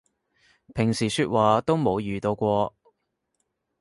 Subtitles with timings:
[0.73, 2.73] 平時說話都冇遇到過